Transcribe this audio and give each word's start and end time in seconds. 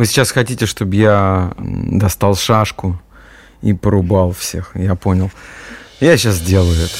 Вы 0.00 0.06
сейчас 0.06 0.30
хотите, 0.30 0.64
чтобы 0.64 0.96
я 0.96 1.52
достал 1.58 2.34
шашку 2.34 2.98
и 3.60 3.74
порубал 3.74 4.32
всех, 4.32 4.70
я 4.74 4.94
понял. 4.94 5.30
Я 6.00 6.16
сейчас 6.16 6.36
сделаю 6.36 6.74
это. 6.74 6.94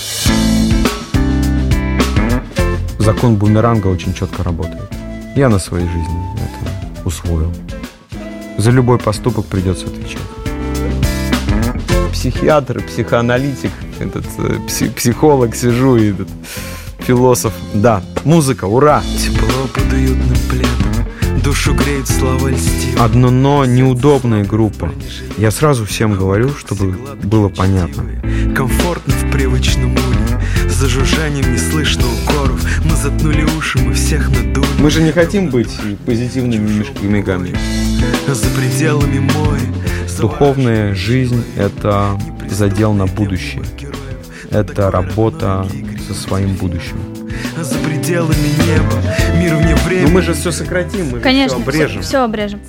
Закон 2.98 3.36
бумеранга 3.36 3.86
очень 3.86 4.12
четко 4.12 4.42
работает. 4.42 4.92
Я 5.34 5.48
на 5.48 5.58
своей 5.58 5.86
жизни 5.86 6.34
это 6.34 7.08
усвоил. 7.08 7.50
За 8.58 8.70
любой 8.70 8.98
поступок 8.98 9.46
придется 9.46 9.86
отвечать. 9.86 10.20
Психиатр, 12.12 12.82
психоаналитик, 12.82 13.72
этот 13.98 14.26
э, 14.36 14.58
пси- 14.68 14.92
психолог 14.92 15.56
сижу 15.56 15.96
и 15.96 16.10
этот 16.10 16.28
философ. 16.98 17.54
Да, 17.72 18.02
музыка, 18.24 18.66
ура! 18.66 19.02
Тепло 19.16 19.68
под 19.72 19.90
уютным 19.90 20.36
пледом 20.50 20.90
Душу 21.42 21.74
греет 21.74 22.06
слова 22.06 22.50
льстив 22.50 23.00
Одно 23.00 23.30
но 23.30 23.64
неудобная 23.64 24.44
группа. 24.44 24.92
Я 25.38 25.50
сразу 25.50 25.86
всем 25.86 26.14
говорю, 26.14 26.50
чтобы 26.50 26.92
было 27.22 27.48
понятно. 27.48 28.04
Комфортно 28.54 29.14
в 29.14 29.30
привычном 29.30 29.92
уле 29.92 30.40
За 30.68 30.88
жужжанием 30.88 31.50
не 31.50 31.58
слышно 31.58 32.04
укоров 32.22 32.62
Мы 32.84 32.94
заткнули 32.94 33.44
уши, 33.44 33.78
мы 33.78 33.94
всех 33.94 34.28
надули 34.28 34.66
Мы 34.78 34.90
же 34.90 35.02
не 35.02 35.12
хотим 35.12 35.48
быть 35.48 35.70
позитивными 36.04 36.84
мигами. 37.02 37.56
За 38.26 38.46
пределами 38.50 39.18
моря 39.18 39.60
Духовная 40.20 40.94
жизнь— 40.94 41.42
это 41.56 42.20
задел 42.50 42.92
на 42.92 43.06
будущее. 43.06 43.62
Это 44.50 44.90
работа 44.90 45.66
со 46.06 46.12
своим 46.12 46.56
будущим. 46.56 47.19
За 47.56 47.78
пределами 47.78 48.48
неба 48.64 49.02
Мир 49.36 49.56
вне 49.56 49.74
Ну 49.74 49.88
времени 49.88 50.10
мы 50.10 50.22
же 50.22 50.34
все 50.34 50.50
сократим, 50.50 51.10
мы 51.10 51.20
Конечно, 51.20 51.58
все 51.58 51.62
обрежем. 51.62 52.02
все 52.02 52.18
обрежем. 52.18 52.60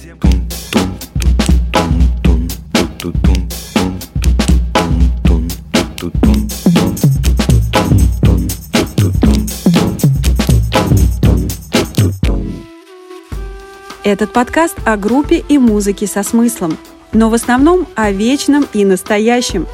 Этот 14.04 14.34
подкаст 14.34 14.78
о 14.84 14.98
группе 14.98 15.44
и 15.48 15.58
музыке 15.58 16.08
со 16.08 16.24
смыслом, 16.24 16.76
но 17.14 17.30
в 17.30 17.34
основном 17.34 17.88
о 17.96 18.12
вечном 18.12 18.68
и 18.74 18.86
настоящем, 18.86 19.68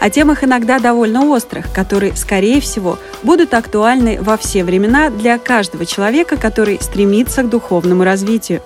о 0.00 0.10
темах 0.10 0.44
иногда 0.44 0.78
довольно 0.78 1.26
острых, 1.26 1.72
которые, 1.72 2.16
скорее 2.16 2.60
всего, 2.60 2.98
будут 3.22 3.54
актуальны 3.54 4.18
во 4.20 4.36
все 4.36 4.64
времена 4.64 5.10
для 5.10 5.38
каждого 5.38 5.86
человека, 5.86 6.36
который 6.36 6.78
стремится 6.80 7.42
к 7.42 7.48
духовному 7.48 8.04
развитию. 8.04 8.62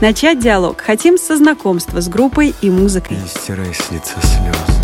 Начать 0.00 0.40
диалог 0.40 0.80
хотим 0.80 1.16
со 1.18 1.36
знакомства 1.36 2.00
с 2.00 2.08
группой 2.08 2.54
и 2.60 2.70
музыкой. 2.70 3.16
Не 3.16 3.28
стирай 3.28 3.72
с 3.72 3.90
лица 3.90 4.14
слез. 4.20 4.78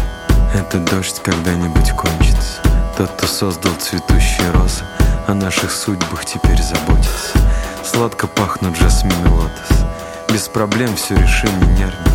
Этот 0.55 0.85
дождь 0.85 1.21
когда-нибудь 1.23 1.91
кончится. 1.93 2.61
Тот, 2.97 3.11
кто 3.11 3.27
создал 3.27 3.73
цветущие 3.79 4.51
розы 4.53 4.85
О 5.27 5.35
наших 5.35 5.71
судьбах 5.71 6.25
теперь 6.25 6.61
заботится. 6.63 7.39
Сладко 7.85 8.27
пахнут 8.27 8.77
жасмин 8.77 9.13
и 9.25 9.29
лотос. 9.29 9.87
Без 10.33 10.49
проблем 10.49 10.95
все 10.97 11.15
решим, 11.17 11.51
не 11.61 11.79
нервничай 11.79 12.09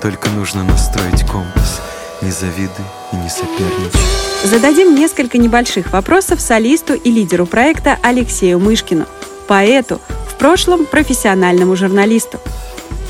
Только 0.00 0.28
нужно 0.30 0.62
настроить 0.62 1.26
компас 1.26 1.82
Не 2.22 2.30
завидуй 2.30 2.84
и 3.12 3.16
не 3.16 3.28
соперничай 3.28 4.00
Зададим 4.44 4.94
несколько 4.94 5.38
небольших 5.38 5.92
вопросов 5.92 6.40
солисту 6.40 6.94
и 6.94 7.10
лидеру 7.10 7.44
проекта 7.44 7.98
Алексею 8.02 8.60
Мышкину, 8.60 9.06
поэту, 9.48 10.00
в 10.28 10.36
прошлом 10.36 10.86
профессиональному 10.86 11.74
журналисту. 11.74 12.38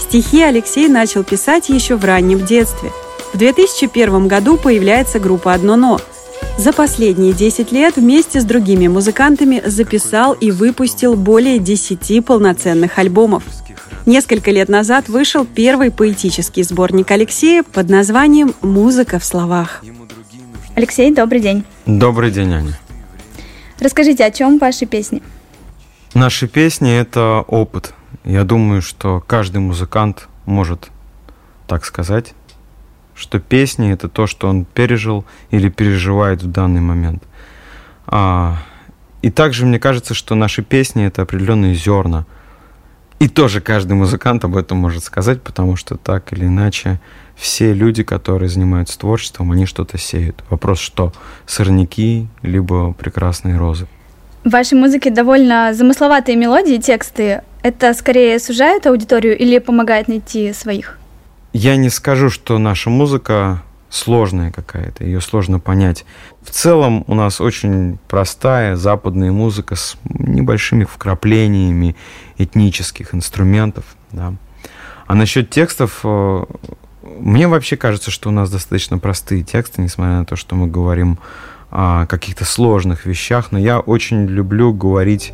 Стихи 0.00 0.42
Алексей 0.42 0.89
начал 0.89 1.25
писать 1.25 1.69
еще 1.69 1.97
в 1.97 2.05
раннем 2.06 2.47
детстве. 2.47 2.91
В 3.34 3.36
2001 3.36 4.27
году 4.27 4.56
появляется 4.56 5.19
группа 5.19 5.52
«Одно 5.52 5.77
но». 5.77 6.00
За 6.56 6.73
последние 6.73 7.34
10 7.34 7.73
лет 7.73 7.96
вместе 7.96 8.40
с 8.40 8.45
другими 8.45 8.89
музыкантами 8.89 9.63
записал 9.67 10.33
и 10.33 10.51
выпустил 10.51 11.14
более 11.14 11.58
10 11.58 12.24
полноценных 12.24 12.98
альбомов. 12.98 13.42
Несколько 14.08 14.52
лет 14.52 14.70
назад 14.70 15.11
вышел 15.11 15.45
первый 15.45 15.91
поэтический 15.91 16.63
сборник 16.63 17.11
Алексея 17.11 17.63
под 17.63 17.91
названием 17.91 18.55
«Музыка 18.63 19.19
в 19.19 19.24
словах». 19.24 19.85
Алексей, 20.74 21.14
добрый 21.14 21.41
день. 21.41 21.63
Добрый 21.85 22.30
день, 22.30 22.55
Аня. 22.55 22.79
Расскажите, 23.79 24.24
о 24.24 24.30
чем 24.30 24.57
ваши 24.57 24.86
песни? 24.86 25.23
Наши 26.14 26.48
песни— 26.48 26.91
это 26.98 27.45
опыт. 27.46 27.92
Я 28.24 28.45
думаю, 28.45 28.80
что 28.80 29.23
каждый 29.27 29.58
музыкант 29.58 30.27
может 30.46 30.89
так 31.67 31.85
сказать, 31.85 32.33
что 33.14 33.40
песни— 33.40 33.92
это 33.92 34.08
то, 34.08 34.27
что 34.27 34.48
он 34.48 34.64
пережил 34.64 35.27
или 35.51 35.69
переживает 35.69 36.42
в 36.42 36.51
данный 36.51 36.80
момент. 36.80 37.25
А, 38.07 38.57
и 39.20 39.30
также 39.30 39.67
мне 39.67 39.79
кажется, 39.79 40.14
что 40.14 40.35
наши 40.35 40.63
песни— 40.63 41.05
это 41.07 41.20
определенные 41.20 41.75
зерна. 41.75 42.25
И 43.18 43.29
тоже 43.29 43.61
каждый 43.61 43.95
музыкант 43.95 44.45
об 44.45 44.56
этом 44.56 44.79
может 44.79 45.02
сказать, 45.02 45.42
потому 45.42 45.74
что 45.74 45.96
так 45.96 46.33
или 46.33 46.45
иначе 46.45 47.01
все 47.34 47.73
люди, 47.73 48.02
которые 48.05 48.48
занимаются 48.48 48.98
творчеством, 48.98 49.51
они 49.51 49.67
что-то 49.67 49.98
сеют. 49.98 50.45
Вопрос, 50.51 50.79
что 50.79 51.12
сорняки, 51.46 52.28
либо 52.42 52.92
прекрасные 52.92 53.57
розы. 53.57 53.86
В 54.45 54.51
вашей 54.51 54.78
музыке 54.78 55.11
довольно 55.11 55.74
замысловатые 55.74 56.36
мелодии 56.36 56.77
тексты. 56.77 57.42
Это 57.62 57.92
скорее 57.92 58.39
сужает 58.39 58.86
аудиторию 58.86 59.36
или 59.36 59.58
помогает 59.58 60.07
найти 60.07 60.52
своих? 60.52 60.96
Я 61.52 61.77
не 61.77 61.90
скажу, 61.90 62.30
что 62.30 62.58
наша 62.58 62.89
музыка 62.89 63.62
сложная 63.91 64.51
какая-то, 64.51 65.05
ее 65.05 65.21
сложно 65.21 65.61
понять. 65.61 66.05
В 66.43 66.51
целом 66.51 67.05
у 67.07 67.15
нас 67.15 67.41
очень 67.41 67.99
простая 68.09 68.77
западная 68.77 69.33
музыка 69.33 69.77
с 69.77 69.97
небольшими 70.05 70.85
вкраплениями 70.85 71.97
этнических 72.37 73.15
инструментов. 73.15 73.85
Да. 74.13 74.35
А 75.07 75.15
насчет 75.15 75.51
текстов, 75.51 76.01
э, 76.05 76.45
мне 77.03 77.49
вообще 77.49 77.77
кажется, 77.77 78.11
что 78.11 78.29
у 78.29 78.33
нас 78.33 78.51
достаточно 78.51 78.99
простые 78.99 79.43
тексты, 79.43 79.81
несмотря 79.81 80.19
на 80.19 80.25
то, 80.25 80.37
что 80.37 80.55
мы 80.55 80.67
говорим 80.67 81.19
о 81.70 82.07
каких-то 82.07 82.45
сложных 82.45 83.07
вещах, 83.07 83.53
но 83.53 83.59
я 83.59 83.81
очень 83.81 84.27
люблю 84.27 84.73
говорить 84.73 85.33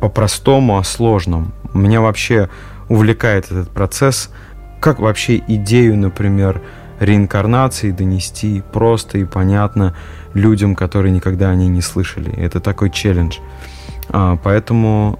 по-простому 0.00 0.78
о 0.78 0.84
сложном. 0.84 1.52
Меня 1.74 2.00
вообще 2.00 2.48
увлекает 2.88 3.46
этот 3.46 3.70
процесс, 3.70 4.30
как 4.80 4.98
вообще 5.00 5.42
идею, 5.46 5.96
например, 5.96 6.62
реинкарнации 7.00 7.90
донести 7.90 8.62
просто 8.72 9.18
и 9.18 9.24
понятно 9.24 9.94
людям, 10.34 10.74
которые 10.74 11.12
никогда 11.12 11.50
о 11.50 11.54
ней 11.54 11.68
не 11.68 11.82
слышали. 11.82 12.32
Это 12.36 12.60
такой 12.60 12.90
челлендж. 12.90 13.38
А, 14.08 14.38
поэтому 14.42 15.18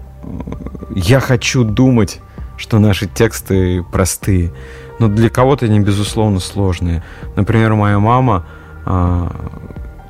я 0.95 1.21
хочу 1.21 1.65
думать, 1.65 2.21
что 2.57 2.79
наши 2.79 3.07
тексты 3.07 3.83
простые, 3.83 4.53
но 4.99 5.09
для 5.09 5.29
кого-то 5.29 5.67
они, 5.67 5.81
безусловно, 5.81 6.41
сложные. 6.41 7.03
Например, 7.35 7.75
моя 7.75 7.99
мама 7.99 8.47
а, 8.85 9.31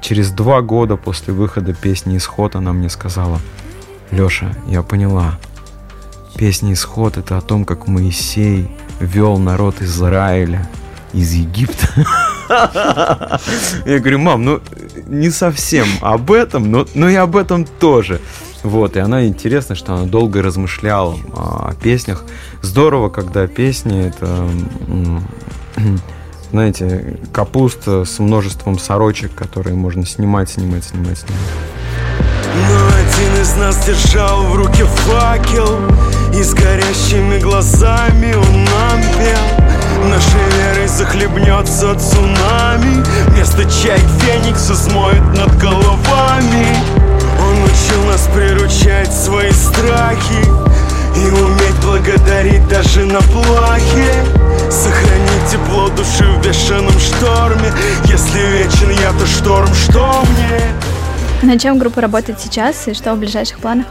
через 0.01 0.31
два 0.31 0.63
года 0.63 0.97
после 0.97 1.33
выхода 1.33 1.75
песни 1.75 2.17
«Исход» 2.17 2.55
она 2.55 2.73
мне 2.73 2.89
сказала, 2.89 3.41
«Леша, 4.11 4.53
я 4.69 4.83
поняла, 4.83 5.39
песня 6.37 6.73
«Исход»— 6.73 7.17
это 7.19 7.37
о 7.37 7.41
том, 7.41 7.65
как 7.65 7.89
Моисей 7.89 8.71
вел 9.01 9.39
народ 9.39 9.83
Израиля 9.83 10.69
из 11.13 11.33
Египта. 11.33 11.89
Я 12.49 13.99
говорю, 13.99 14.19
мам, 14.19 14.45
ну 14.45 14.61
не 15.07 15.31
совсем 15.31 15.87
об 16.01 16.31
этом, 16.33 16.71
но, 16.71 16.87
но 16.95 17.09
и 17.09 17.15
об 17.15 17.37
этом 17.37 17.65
тоже. 17.65 18.21
Вот, 18.63 18.97
и 18.97 19.01
она 19.01 19.27
интересно, 19.27 19.75
что 19.75 19.95
она 19.95 20.07
долго 20.07 20.43
размышляла 20.43 21.17
о 21.33 21.73
песнях. 21.81 22.25
Здорово, 22.63 23.11
когда 23.11 23.47
песни 23.47 24.09
это, 24.09 24.49
знаете, 26.51 27.19
капуста 27.33 28.05
с 28.05 28.19
множеством 28.19 28.79
сорочек, 28.79 29.35
которые 29.35 29.77
можно 29.77 30.05
снимать, 30.05 30.51
снимать, 30.51 30.85
снимать, 30.85 31.19
снимать. 31.19 31.41
Но 32.69 32.87
один 32.87 33.43
из 33.43 33.55
нас 33.57 33.85
держал 33.85 34.45
в 34.45 34.57
руке 34.57 34.85
факел 34.85 35.79
И 36.33 36.43
с 36.43 36.55
горящими 36.55 37.39
глазами 37.39 38.35
он 38.35 38.65
нам 38.65 39.03
пел 39.19 39.66
Нашей 40.05 40.51
верой 40.59 40.87
захлебнется 40.87 41.95
цунами 41.99 43.03
Вместо 43.29 43.65
чайк 43.65 44.05
феникса 44.21 44.75
смоет 44.75 45.25
над 45.37 45.57
головами 45.59 46.77
Он 47.41 47.65
учил 47.65 48.05
нас 48.07 48.29
приручать 48.35 49.13
свои 49.13 49.51
страхи 49.51 50.45
И 51.17 51.29
уметь 51.31 51.81
благодарить 51.83 52.67
даже 52.69 53.05
на 53.05 53.21
плахе 53.23 54.13
Сохранить 54.71 55.51
тепло 55.51 55.89
души 55.89 56.25
в 56.25 56.47
бешеном 56.47 56.99
шторме 57.01 57.73
Если 58.05 58.39
вечен 58.39 58.91
я, 58.91 59.13
то 59.19 59.27
шторм, 59.27 59.75
что 59.75 60.23
мне? 60.31 60.61
На 61.43 61.59
чем 61.59 61.79
группа 61.79 62.01
работает 62.01 62.41
сейчас 62.41 62.87
и 62.89 62.95
что 62.95 63.15
в 63.15 63.19
ближайших 63.19 63.59
планах? 63.59 63.87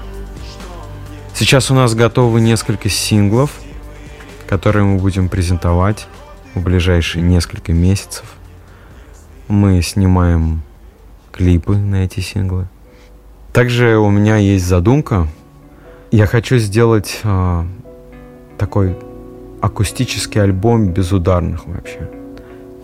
Сейчас 1.34 1.70
у 1.70 1.74
нас 1.74 1.94
готовы 1.94 2.40
несколько 2.42 2.90
синглов. 2.90 3.52
Которые 4.48 4.84
мы 4.84 5.00
будем 5.00 5.30
презентовать 5.30 6.08
в 6.54 6.62
ближайшие 6.62 7.22
несколько 7.22 7.74
месяцев. 7.74 8.26
Мы 9.48 9.82
снимаем 9.82 10.62
клипы 11.32 11.76
на 11.76 12.06
эти 12.06 12.20
синглы. 12.20 12.68
Также 13.54 13.98
у 13.98 14.10
меня 14.10 14.38
есть 14.38 14.66
задумка. 14.66 15.28
Я 16.12 16.26
хочу 16.28 16.58
сделать 16.58 17.20
э, 17.24 17.64
такой 18.58 18.98
акустический 19.62 20.42
альбом 20.42 20.90
без 20.90 21.12
ударных 21.12 21.66
вообще. 21.66 22.10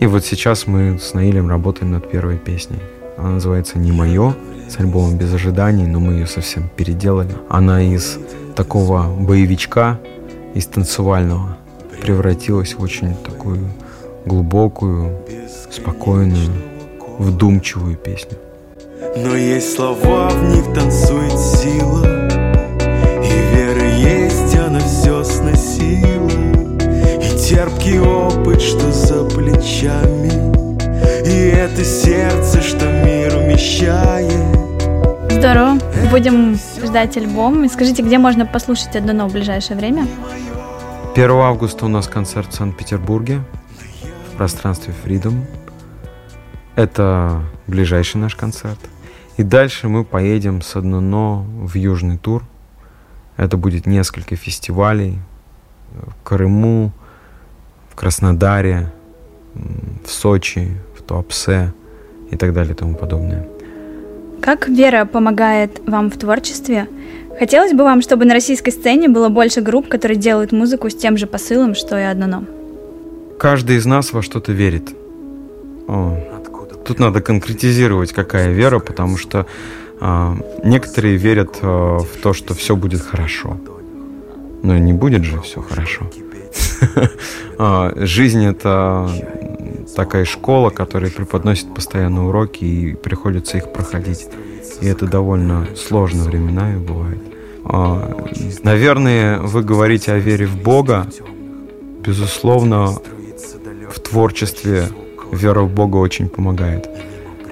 И 0.00 0.06
вот 0.06 0.24
сейчас 0.24 0.66
мы 0.66 0.98
с 0.98 1.14
Наилем 1.14 1.48
работаем 1.48 1.92
над 1.92 2.10
первой 2.10 2.36
песней. 2.36 2.80
Она 3.16 3.32
называется 3.32 3.78
«Не 3.78 3.92
мое», 3.92 4.34
с 4.68 4.80
альбомом 4.80 5.16
«Без 5.16 5.32
ожиданий», 5.32 5.86
но 5.86 6.00
мы 6.00 6.14
ее 6.14 6.26
совсем 6.26 6.68
переделали. 6.74 7.30
Она 7.48 7.82
из 7.82 8.18
такого 8.56 9.14
боевичка, 9.14 10.00
из 10.54 10.66
танцевального, 10.66 11.56
превратилась 12.02 12.74
в 12.74 12.82
очень 12.82 13.14
такую 13.16 13.68
глубокую, 14.26 15.18
спокойную, 15.70 16.52
вдумчивую 17.18 17.96
песню. 17.96 18.38
Но 19.16 19.36
есть 19.36 19.74
слова, 19.74 20.30
в 20.30 20.54
них 20.54 20.72
танцует 20.74 21.32
сила 21.32 22.28
И 23.22 23.54
веры 23.54 23.86
есть, 23.98 24.56
она 24.56 24.80
все 24.80 25.22
сносила 25.22 26.30
И 27.20 27.38
терпкий 27.38 27.98
опыт, 27.98 28.62
что 28.62 28.90
за 28.92 29.24
плечами 29.24 30.30
И 31.26 31.48
это 31.48 31.84
сердце, 31.84 32.62
что 32.62 32.86
мир 33.04 33.36
умещает 33.36 34.61
Здорово. 35.42 35.76
Будем 36.08 36.54
ждать 36.54 37.16
альбом. 37.16 37.64
И 37.64 37.68
скажите, 37.68 38.04
где 38.04 38.16
можно 38.18 38.46
послушать 38.46 38.94
одно 38.94 39.28
в 39.28 39.32
ближайшее 39.32 39.76
время? 39.76 40.06
1 41.16 41.30
августа 41.32 41.84
у 41.84 41.88
нас 41.88 42.06
концерт 42.06 42.52
в 42.52 42.54
Санкт-Петербурге 42.54 43.40
в 44.28 44.36
пространстве 44.36 44.94
Freedom. 45.04 45.42
Это 46.76 47.42
ближайший 47.66 48.18
наш 48.18 48.36
концерт. 48.36 48.78
И 49.36 49.42
дальше 49.42 49.88
мы 49.88 50.04
поедем 50.04 50.62
с 50.62 50.76
Одно 50.76 51.44
в 51.44 51.74
южный 51.74 52.18
тур. 52.18 52.44
Это 53.36 53.56
будет 53.56 53.84
несколько 53.84 54.36
фестивалей 54.36 55.18
в 55.90 56.22
Крыму, 56.22 56.92
в 57.90 57.96
Краснодаре, 57.96 58.92
в 59.54 60.08
Сочи, 60.08 60.80
в 60.96 61.02
Туапсе 61.02 61.72
и 62.30 62.36
так 62.36 62.52
далее 62.52 62.74
и 62.74 62.76
тому 62.76 62.94
подобное. 62.94 63.48
Как 64.42 64.68
вера 64.68 65.04
помогает 65.04 65.80
вам 65.86 66.10
в 66.10 66.16
творчестве? 66.16 66.88
Хотелось 67.38 67.72
бы 67.72 67.84
вам, 67.84 68.02
чтобы 68.02 68.24
на 68.24 68.34
российской 68.34 68.70
сцене 68.72 69.08
было 69.08 69.28
больше 69.28 69.60
групп, 69.60 69.88
которые 69.88 70.18
делают 70.18 70.50
музыку 70.50 70.90
с 70.90 70.96
тем 70.96 71.16
же 71.16 71.28
посылом, 71.28 71.76
что 71.76 71.96
и 71.96 72.02
одно. 72.02 72.44
Каждый 73.38 73.76
из 73.76 73.86
нас 73.86 74.12
во 74.12 74.20
что-то 74.20 74.50
верит. 74.50 74.90
О, 75.86 76.18
тут 76.84 76.98
надо 76.98 77.20
конкретизировать, 77.20 78.12
какая 78.12 78.52
вера, 78.52 78.80
потому 78.80 79.16
что 79.16 79.46
а, 80.00 80.36
некоторые 80.64 81.16
верят 81.16 81.58
а, 81.62 81.98
в 81.98 82.20
то, 82.20 82.32
что 82.32 82.54
все 82.54 82.74
будет 82.74 83.00
хорошо. 83.00 83.58
Но 84.64 84.76
не 84.76 84.92
будет 84.92 85.22
же 85.22 85.40
все 85.40 85.62
хорошо. 85.62 86.10
А, 87.58 87.92
жизнь 87.94 88.44
это 88.44 89.08
такая 89.94 90.24
школа, 90.24 90.70
которая 90.70 91.10
преподносит 91.10 91.74
постоянно 91.74 92.28
уроки, 92.28 92.64
и 92.64 92.94
приходится 92.94 93.58
их 93.58 93.72
проходить. 93.72 94.26
И 94.80 94.86
это 94.86 95.06
довольно 95.06 95.66
сложно 95.76 96.24
временами 96.24 96.78
бывает. 96.78 97.22
А, 97.64 98.26
наверное, 98.62 99.38
вы 99.38 99.62
говорите 99.62 100.12
о 100.12 100.18
вере 100.18 100.46
в 100.46 100.60
Бога. 100.60 101.06
Безусловно, 102.00 102.88
в 103.88 104.00
творчестве 104.00 104.88
вера 105.30 105.60
в 105.62 105.72
Бога 105.72 105.96
очень 105.96 106.28
помогает. 106.28 106.88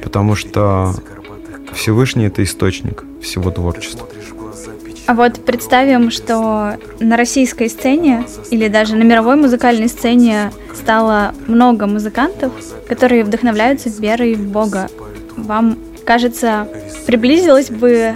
Потому 0.03 0.35
что 0.35 0.95
Всевышний— 1.73 2.25
это 2.27 2.43
источник 2.43 3.05
всего 3.23 3.51
творчества. 3.51 4.09
А 5.11 5.15
вот 5.15 5.45
представим, 5.45 6.13
что 6.13 6.77
на 7.01 7.17
российской 7.17 7.69
сцене 7.69 8.25
или 8.53 8.69
даже 8.69 8.95
на 8.95 9.03
мировой 9.03 9.35
музыкальной 9.35 9.89
сцене 9.89 10.53
стало 10.73 11.35
много 11.49 11.89
музыкантов, 11.89 12.53
которые 12.87 13.25
вдохновляются 13.25 13.89
верой 13.89 14.35
в 14.37 14.47
Бога. 14.47 14.89
Вам 15.37 15.77
кажется, 16.07 16.69
приблизилась 17.09 17.71
бы 17.71 18.15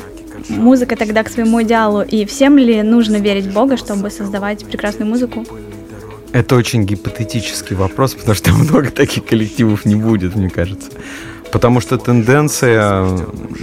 музыка 0.48 0.94
тогда 0.94 1.24
к 1.24 1.30
своему 1.30 1.64
идеалу? 1.64 2.02
И 2.02 2.24
всем 2.26 2.58
ли 2.58 2.80
нужно 2.84 3.16
верить 3.16 3.46
в 3.46 3.52
Бога, 3.52 3.76
чтобы 3.76 4.08
создавать 4.10 4.64
прекрасную 4.64 5.10
музыку? 5.10 5.44
Это 6.30 6.54
очень 6.54 6.84
гипотетический 6.84 7.74
вопрос, 7.74 8.14
потому 8.20 8.36
что 8.36 8.52
много 8.52 8.92
таких 8.92 9.24
коллективов 9.24 9.84
не 9.84 9.96
будет, 9.96 10.36
мне 10.36 10.48
кажется. 10.48 10.92
Потому 11.54 11.80
что 11.80 11.98
тенденция 11.98 13.06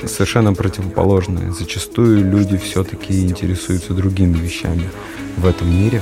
совершенно 0.08 0.54
противоположная. 0.54 1.52
Зачастую 1.52 2.24
люди 2.32 2.56
все-таки 2.56 3.26
интересуются 3.26 3.94
другими 3.94 4.38
вещами 4.38 4.90
в 5.36 5.46
этом 5.46 5.70
мире. 5.70 6.02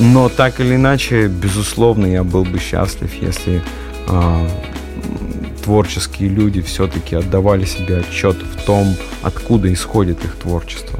Но 0.00 0.28
так 0.28 0.58
или 0.58 0.74
иначе, 0.74 1.28
безусловно, 1.28 2.06
я 2.06 2.24
был 2.24 2.44
бы 2.44 2.58
счастлив, 2.58 3.14
если 3.22 3.62
э, 4.08 4.48
творческие 5.62 6.28
люди 6.28 6.60
все-таки 6.60 7.14
отдавали 7.14 7.66
себе 7.66 7.98
отчет 7.98 8.36
в 8.42 8.64
том, 8.66 8.96
откуда 9.22 9.72
исходит 9.72 10.24
их 10.24 10.34
творчество. 10.34 10.98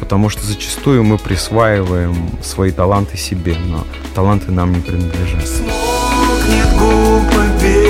Потому 0.00 0.30
что 0.30 0.42
зачастую 0.46 1.04
мы 1.04 1.18
присваиваем 1.18 2.16
свои 2.42 2.70
таланты 2.70 3.18
себе, 3.18 3.58
но 3.66 3.86
таланты 4.14 4.52
нам 4.52 4.72
не 4.72 4.80
принадлежат. 4.80 5.46
Смолкнет 5.46 6.78
губы 6.78 7.44
и 7.62 7.89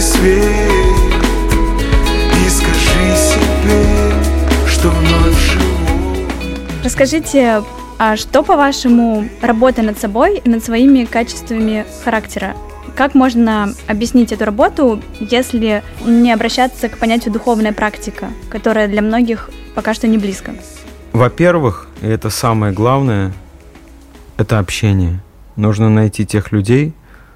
свет 0.00 0.42
и 2.34 2.48
скажи 2.48 3.16
себе, 3.16 4.12
что 4.66 4.88
вновь 4.88 5.38
живу. 5.38 6.26
Расскажите, 6.82 7.62
а 7.98 8.16
что, 8.16 8.42
по-вашему, 8.42 9.28
работа 9.42 9.82
над 9.82 9.98
собой 9.98 10.38
и 10.38 10.48
над 10.48 10.64
своими 10.64 11.04
качествами 11.04 11.84
характера? 12.02 12.56
Как 12.96 13.14
можно 13.14 13.74
объяснить 13.86 14.32
эту 14.32 14.46
работу, 14.46 15.02
если 15.20 15.82
не 16.04 16.32
обращаться 16.32 16.88
к 16.88 16.98
понятию 16.98 17.32
духовная 17.32 17.72
практика, 17.72 18.28
которая 18.48 18.88
для 18.88 19.02
многих 19.02 19.50
пока 19.74 19.92
что 19.92 20.08
не 20.08 20.16
близко? 20.16 20.54
Во-первых, 21.12 21.88
и 22.00 22.06
это 22.06 22.30
самое 22.30 22.72
главное, 22.72 23.32
это 24.38 24.58
общение. 24.58 25.20
Нужно 25.56 25.90
найти 25.90 26.24
тех 26.24 26.52
людей, 26.52 26.94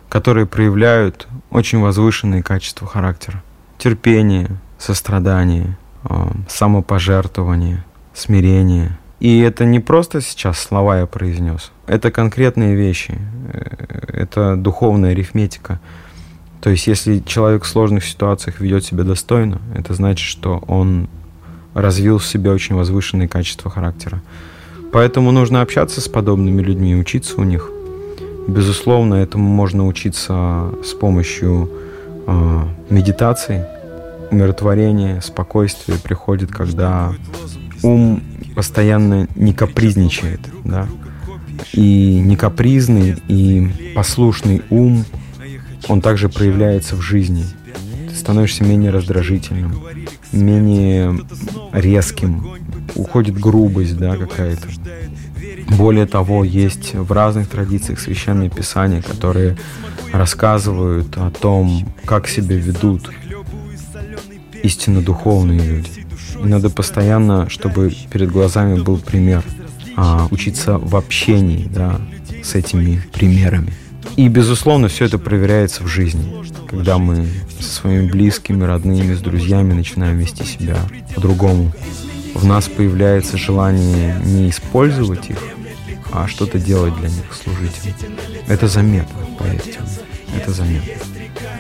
которые 0.09 0.47
проявляют 0.47 1.27
очень 1.51 1.81
возвышенные 1.81 2.43
качества 2.43 2.87
характера. 2.87 3.43
Терпение, 3.79 4.49
сострадание, 4.79 5.77
э, 6.05 6.31
самопожертвование, 6.49 7.85
смирение. 8.13 8.99
И 9.21 9.41
это 9.41 9.65
не 9.65 9.81
просто 9.81 10.21
сейчас 10.21 10.59
слова 10.59 10.99
я 10.99 11.07
произнес, 11.07 11.73
это 11.87 12.11
конкретные 12.11 12.75
вещи, 12.75 13.19
э, 13.53 14.21
это 14.23 14.57
духовная 14.57 15.13
арифметика. 15.13 15.81
То 16.61 16.71
есть 16.71 16.87
если 16.87 17.19
человек 17.21 17.65
в 17.65 17.69
сложных 17.69 18.05
ситуациях 18.05 18.61
ведет 18.61 18.85
себя 18.85 19.05
достойно, 19.05 19.61
это 19.75 19.93
значит, 19.95 20.27
что 20.27 20.65
он 20.67 21.09
развил 21.75 22.19
в 22.19 22.27
себе 22.27 22.51
очень 22.51 22.75
возвышенные 22.75 23.29
качества 23.29 23.71
характера. 23.71 24.23
Поэтому 24.93 25.33
нужно 25.33 25.61
общаться 25.61 26.01
с 26.01 26.09
подобными 26.09 26.63
людьми, 26.63 26.95
учиться 26.95 27.41
у 27.41 27.45
них. 27.45 27.71
Безусловно, 28.47 29.15
этому 29.15 29.49
можно 29.49 29.87
учиться 29.87 30.71
с 30.85 30.93
помощью 30.93 31.71
э, 32.27 32.63
медитации. 32.91 33.67
Умиротворение, 34.31 35.21
спокойствие 35.23 35.99
приходит, 35.99 36.51
когда 36.51 37.13
ум 37.83 38.23
постоянно 38.55 39.29
не 39.35 39.53
капризничает, 39.53 40.41
да. 40.65 40.89
И 41.73 42.21
не 42.21 42.37
капризный, 42.37 43.17
и 43.29 43.93
послушный 43.95 44.63
ум, 44.71 45.05
он 45.89 46.01
также 46.01 46.29
проявляется 46.29 46.97
в 46.97 47.01
жизни. 47.01 47.45
Ты 48.09 48.15
становишься 48.15 48.65
менее 48.65 48.91
раздражительным, 48.91 49.81
менее 50.33 51.19
резким, 51.73 52.47
уходит 52.95 53.39
грубость, 53.39 53.97
да, 53.97 54.17
какая-то. 54.17 54.69
Более 55.68 56.06
того, 56.06 56.44
есть 56.44 56.94
в 56.94 57.11
разных 57.12 57.49
традициях 57.49 58.00
священные 58.00 58.50
писания, 58.50 59.02
которые 59.02 59.56
рассказывают 60.12 61.16
о 61.16 61.30
том, 61.30 61.88
как 62.04 62.28
себя 62.28 62.56
ведут 62.56 63.11
истинно 64.62 65.02
духовные 65.02 65.61
люди. 65.61 65.90
И 66.42 66.47
надо 66.47 66.71
постоянно, 66.71 67.49
чтобы 67.49 67.92
перед 68.11 68.30
глазами 68.30 68.80
был 68.80 68.99
пример, 68.99 69.42
а, 69.97 70.26
учиться 70.30 70.78
в 70.78 70.97
общении 70.97 71.68
да, 71.71 72.00
с 72.42 72.54
этими 72.54 73.02
примерами. 73.12 73.73
И, 74.16 74.28
безусловно, 74.28 74.88
все 74.88 75.06
это 75.06 75.18
проверяется 75.18 75.83
в 75.83 75.87
жизни, 75.87 76.25
когда 76.68 76.99
мы 76.99 77.26
со 77.59 77.80
своими 77.80 78.11
близкими, 78.11 78.64
родными, 78.64 79.14
с 79.14 79.21
друзьями 79.21 79.73
начинаем 79.73 80.18
вести 80.18 80.44
себя 80.44 80.76
по-другому. 81.14 81.73
В 82.35 82.45
нас 82.45 82.69
появляется 82.69 83.38
желание 83.38 84.21
не 84.25 84.50
использовать 84.50 85.31
их, 85.31 85.38
а 86.12 86.26
что-то 86.26 86.59
делать 86.59 86.95
для 86.97 87.09
них, 87.09 87.33
служить 87.33 87.73
им. 87.85 88.17
Это 88.49 88.69
заметно, 88.69 89.21
поверьте 89.38 89.79
мне. 89.81 90.41
Это 90.41 90.50
заметно. 90.53 90.93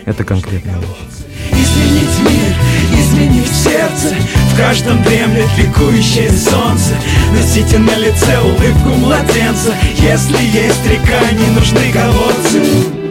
Это 0.04 0.24
конкретная 0.24 0.78
вещь. 0.78 1.24
Изменить 1.50 2.20
мир, 2.20 2.98
изменить 2.98 3.48
сердце 3.48 4.14
В 4.52 4.56
каждом 4.56 5.02
дремлет 5.02 5.48
ликующее 5.58 6.30
солнце 6.30 6.94
Носите 7.32 7.78
на 7.78 7.96
лице 7.96 8.38
улыбку 8.40 8.88
младенца 8.98 9.74
Если 9.96 10.42
есть 10.42 10.86
река, 10.86 11.30
не 11.32 11.54
нужны 11.54 11.92
колодцы 11.92 12.62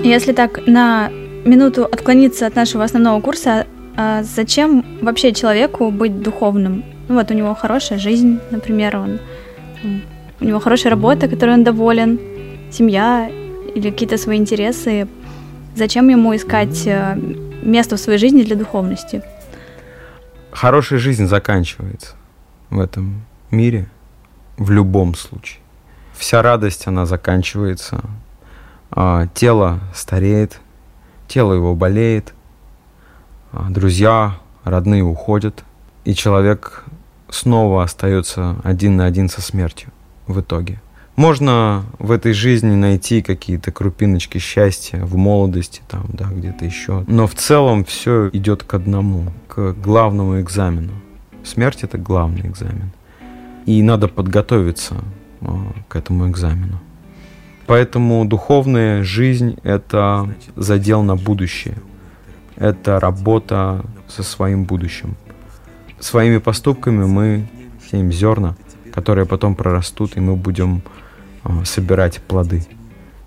Если 0.04 0.34
так 0.34 0.66
на 0.68 1.10
минуту 1.46 1.86
отклониться 1.86 2.48
от 2.48 2.56
нашего 2.56 2.84
основного 2.84 3.22
курса, 3.22 3.68
а 3.96 4.24
зачем 4.24 4.86
вообще 5.02 5.34
человеку 5.34 5.92
быть 5.92 6.22
духовным? 6.22 6.84
Ну 7.08 7.16
вот 7.16 7.32
у 7.32 7.34
него 7.34 7.54
хорошая 7.56 8.00
жизнь, 8.00 8.40
например, 8.52 8.98
он 8.98 9.20
у 10.40 10.46
него 10.46 10.60
хорошая 10.60 10.92
работа, 10.92 11.28
которой 11.28 11.56
он 11.56 11.64
доволен, 11.64 12.20
семья 12.72 13.30
или 13.76 13.92
какие-то 13.92 14.18
свои 14.18 14.38
интересы. 14.38 15.08
Зачем 15.76 16.10
ему 16.10 16.36
искать 16.36 16.86
э, 16.86 17.18
место 17.64 17.96
в 17.96 18.00
своей 18.00 18.20
жизни 18.20 18.44
для 18.44 18.56
духовности? 18.56 19.24
Хорошая 20.52 21.00
жизнь 21.00 21.28
заканчивается 21.28 22.16
в 22.70 22.80
этом 22.80 23.26
мире 23.52 23.88
в 24.58 24.72
любом 24.72 25.16
случае. 25.16 25.60
Вся 26.14 26.42
радость, 26.42 26.88
она 26.88 27.06
заканчивается. 27.06 28.02
А, 28.92 29.28
тело 29.34 29.80
стареет, 29.96 30.60
тело 31.28 31.54
его 31.54 31.74
болеет, 31.76 32.34
а, 33.52 33.68
друзья, 33.70 34.38
родные 34.64 35.04
уходят, 35.04 35.64
и 36.06 36.14
человек 36.14 36.84
снова 37.34 37.84
остается 37.84 38.58
один 38.64 38.98
на 38.98 39.06
один 39.06 39.30
со 39.30 39.42
смертью 39.42 39.90
в 40.28 40.40
итоге. 40.40 40.82
Можно 41.16 41.86
в 42.00 42.12
этой 42.12 42.34
жизни 42.34 42.74
найти 42.74 43.22
какие-то 43.22 43.72
крупиночки 43.72 44.40
счастья 44.40 45.04
в 45.06 45.16
молодости, 45.16 45.82
там, 45.88 46.06
да, 46.10 46.26
где-то 46.26 46.66
еще. 46.66 47.04
Но 47.08 47.28
в 47.28 47.36
целом 47.36 47.86
все 47.86 48.30
идет 48.34 48.64
к 48.64 48.74
одному, 48.74 49.32
к 49.48 49.74
главному 49.74 50.42
экзамену. 50.42 50.94
Смерть 51.44 51.84
это 51.84 52.00
главный 52.00 52.48
экзамен. 52.48 52.92
И 53.68 53.84
надо 53.84 54.08
подготовиться 54.08 54.96
а, 55.42 55.74
к 55.88 55.96
этому 55.96 56.30
экзамену. 56.30 56.80
Поэтому 57.68 58.26
духовная 58.26 59.04
жизнь— 59.04 59.58
это 59.64 60.34
задел 60.56 61.04
на 61.04 61.16
будущее. 61.16 61.76
Это 62.56 63.00
работа 63.00 63.86
со 64.08 64.24
своим 64.24 64.66
будущим. 64.66 65.16
Своими 66.04 66.40
поступками 66.40 67.06
мы 67.06 67.48
сеем 67.90 68.12
зерна, 68.12 68.58
которые 68.94 69.26
потом 69.26 69.56
прорастут, 69.56 70.18
и 70.18 70.20
мы 70.20 70.36
будем 70.36 70.84
а, 71.46 71.64
собирать 71.64 72.22
плоды 72.22 72.66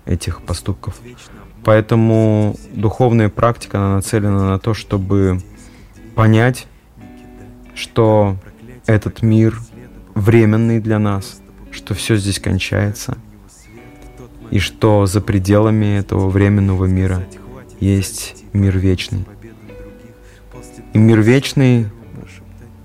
этих 0.05 0.43
поступков. 0.43 0.93
Поэтому 1.63 2.55
духовная 2.71 3.29
практика 3.29 3.79
она 3.79 3.95
нацелена 3.95 4.47
на 4.47 4.59
то, 4.59 4.75
чтобы 4.75 5.41
понять, 6.13 6.67
что 7.73 8.37
этот 8.85 9.23
мир 9.23 9.59
временный 10.13 10.79
для 10.79 10.99
нас, 10.99 11.41
что 11.71 11.95
все 11.95 12.15
здесь 12.15 12.39
кончается, 12.39 13.17
и 14.51 14.59
что 14.59 15.07
за 15.07 15.19
пределами 15.19 15.97
этого 15.97 16.29
временного 16.29 16.85
мира 16.85 17.23
есть 17.79 18.35
мир 18.53 18.77
вечный. 18.77 19.25
И 20.93 20.99
мир 20.99 21.21
вечный 21.21 21.87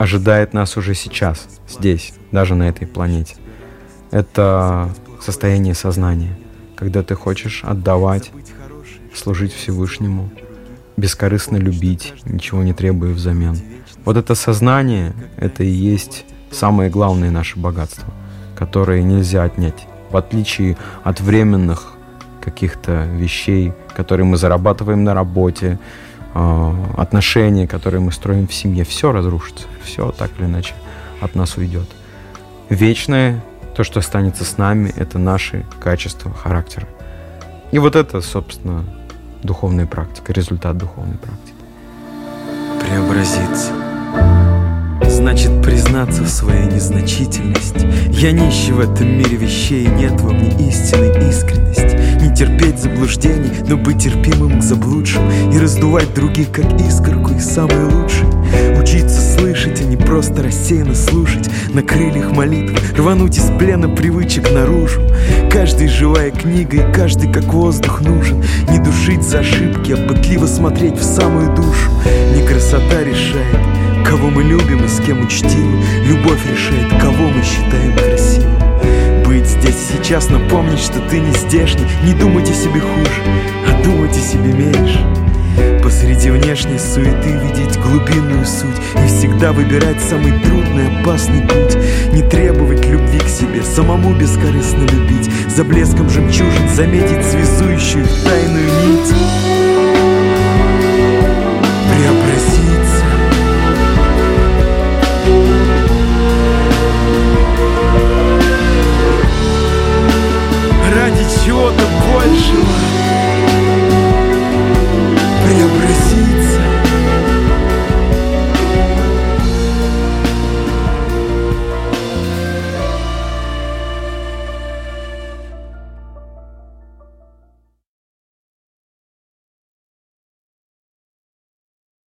ожидает 0.02 0.52
нас 0.52 0.76
уже 0.76 0.94
сейчас, 0.94 1.47
здесь, 1.68 2.12
даже 2.32 2.56
на 2.56 2.64
этой 2.68 2.88
планете. 2.88 3.37
Это 4.11 4.90
состояние 5.21 5.75
сознания, 5.75 6.37
когда 6.75 7.04
ты 7.04 7.14
хочешь 7.14 7.62
отдавать, 7.62 8.32
служить 9.14 9.52
Всевышнему, 9.54 10.28
бескорыстно 10.97 11.56
любить, 11.56 12.14
ничего 12.25 12.64
не 12.64 12.73
требуя 12.73 13.12
взамен. 13.12 13.56
Вот 14.04 14.16
это 14.16 14.35
сознание, 14.35 15.12
это 15.37 15.62
и 15.62 15.71
есть 15.71 16.25
самое 16.50 16.90
главное 16.90 17.30
наше 17.30 17.61
богатство, 17.61 18.12
которое 18.56 19.04
нельзя 19.04 19.44
отнять. 19.44 19.87
В 20.11 20.16
отличие 20.16 20.76
от 21.04 21.21
временных 21.21 21.92
каких-то 22.40 23.04
вещей, 23.04 23.73
которые 23.94 24.26
мы 24.26 24.37
зарабатываем 24.37 25.04
на 25.04 25.14
работе, 25.14 25.78
отношения, 26.34 27.66
которые 27.66 28.00
мы 28.00 28.12
строим 28.12 28.46
в 28.46 28.54
семье, 28.54 28.84
все 28.84 29.12
разрушится, 29.12 29.66
все 29.82 30.10
так 30.12 30.30
или 30.38 30.46
иначе 30.46 30.74
от 31.20 31.34
нас 31.34 31.56
уйдет. 31.56 31.88
Вечное 32.68 33.42
то, 33.76 33.84
что 33.84 34.00
останется 34.00 34.44
с 34.44 34.58
нами, 34.58 34.92
это 34.96 35.18
наши 35.18 35.64
качества 35.80 36.32
характера. 36.32 36.86
И 37.70 37.78
вот 37.78 37.96
это, 37.96 38.20
собственно, 38.20 38.84
духовная 39.42 39.86
практика, 39.86 40.32
результат 40.32 40.76
духовной 40.76 41.16
практики. 41.16 41.54
Преобразиться. 42.80 43.72
Значит 45.08 45.62
признаться 45.62 46.22
в 46.22 46.28
своей 46.28 46.66
незначительности 46.66 47.86
Я 48.12 48.32
нищий 48.32 48.72
в 48.72 48.80
этом 48.80 49.08
мире 49.08 49.36
вещей 49.36 49.86
Нет 49.86 50.20
во 50.20 50.30
мне 50.32 50.48
истинной 50.68 51.28
искренности 51.28 52.01
Не 52.23 52.35
терпеть 52.35 52.79
заблуждений, 52.79 53.50
но 53.67 53.76
быть 53.76 54.05
терпимым 54.05 54.61
к 54.61 54.62
заблудшим 54.62 55.29
И 55.52 55.59
раздувать 55.59 56.14
других, 56.14 56.52
как 56.52 56.81
искорку, 56.81 57.33
и 57.33 57.41
самые 57.41 57.87
лучшие 57.87 58.31
Учиться 58.81 59.21
слышать, 59.21 59.81
а 59.81 59.85
не 59.85 59.97
просто 59.97 60.43
рассеянно 60.43 60.95
слушать. 60.95 61.49
На 61.73 61.83
крыльях 61.83 62.31
молитвы 62.33 62.76
рвануть 62.97 63.38
из 63.38 63.50
плена 63.59 63.88
привычек 63.88 64.52
наружу. 64.52 65.00
Каждый 65.50 65.88
живая 65.88 66.31
книга 66.31 66.76
и 66.76 66.93
каждый 66.93 67.33
как 67.33 67.45
воздух 67.45 68.02
нужен. 68.02 68.43
Не 68.69 68.79
душить 68.79 69.23
за 69.23 69.41
ошибки, 69.41 69.93
а 69.93 70.09
пытливо 70.09 70.47
смотреть 70.47 70.99
в 70.99 71.02
самую 71.02 71.55
душу. 71.55 71.91
Не 72.37 72.47
красота 72.47 73.02
решает, 73.02 73.57
кого 74.05 74.31
мы 74.31 74.43
любим 74.43 74.85
и 74.85 74.88
с 74.88 75.00
кем 75.00 75.25
учтивы. 75.25 75.83
Любовь 76.05 76.41
решает, 76.50 77.00
кого 77.00 77.29
мы 77.31 77.43
считаем 77.43 77.97
красивым 77.97 78.62
сейчас, 80.02 80.28
но 80.30 80.38
что 80.76 81.00
ты 81.09 81.21
не 81.21 81.32
здешний. 81.32 81.87
Не 82.04 82.14
думать 82.14 82.50
о 82.50 82.52
себе 82.52 82.80
хуже, 82.80 83.23
а 83.68 83.82
думать 83.85 84.16
о 84.16 84.21
себе 84.21 84.52
меньше. 84.52 85.06
Посреди 85.82 86.30
внешней 86.30 86.78
суеты 86.78 87.32
видеть 87.32 87.78
глубинную 87.78 88.47
суть 88.47 88.80
И 89.04 89.06
всегда 89.06 89.52
выбирать 89.52 90.00
самый 90.00 90.32
трудный, 90.40 91.00
опасный 91.00 91.42
путь. 91.42 91.76
Не 92.12 92.23
требовать 92.23 92.87
любви 92.87 93.18
к 93.18 93.28
себе, 93.28 93.62
самому 93.62 94.14
бескорыстно 94.14 94.82
любить. 94.82 95.30
За 95.49 95.62
блеском 95.64 96.09
жемчужин 96.09 96.68
заметить 96.75 97.25
связующую 97.25 98.06
тайную 98.25 98.66
нить 98.66 99.72